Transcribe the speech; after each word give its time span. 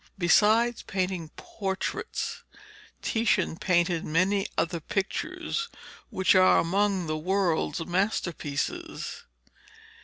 Besides 0.17 0.81
painting 0.81 1.29
portraits, 1.35 2.41
Titian 3.03 3.55
painted 3.55 4.03
many 4.03 4.47
other 4.57 4.79
pictures 4.79 5.69
which 6.09 6.33
are 6.33 6.57
among 6.57 7.05
the 7.05 7.19
world's 7.19 7.85
masterpieces. 7.85 9.25